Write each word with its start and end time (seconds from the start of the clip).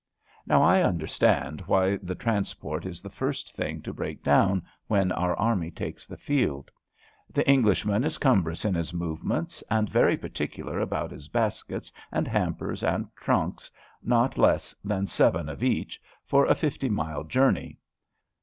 Now 0.47 0.63
I 0.63 0.81
understand 0.81 1.61
why 1.67 1.97
the 1.97 2.15
trans 2.15 2.55
port 2.55 2.87
is 2.87 3.03
the 3.03 3.09
first 3.11 3.55
thing 3.55 3.83
to 3.83 3.93
break 3.93 4.23
down 4.23 4.63
when 4.87 5.11
our 5.11 5.37
army 5.37 5.69
takes 5.69 6.07
the 6.07 6.17
field. 6.17 6.71
The 7.29 7.47
Englishman 7.47 8.03
is 8.03 8.17
cnm 8.17 8.41
brons 8.43 8.65
in 8.65 8.73
his 8.73 8.93
movements 8.95 9.63
and 9.69 9.91
very 9.91 10.17
particular 10.17 10.79
about 10.79 11.11
his 11.11 11.27
baskets 11.27 11.91
and 12.11 12.27
hampers 12.27 12.81
and 12.83 13.15
trunks— 13.15 13.69
^not 14.13 14.39
less 14.39 14.73
than 14.83 15.05
seven 15.05 15.47
of 15.47 15.61
each— 15.61 16.01
for 16.25 16.47
a 16.47 16.55
fifty 16.55 16.89
mile 16.89 17.23
journey. 17.23 17.77